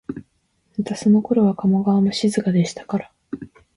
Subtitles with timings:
[0.79, 3.11] またそのころは加茂川も静かでしたから、